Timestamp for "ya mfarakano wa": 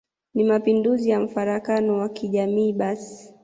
1.09-2.09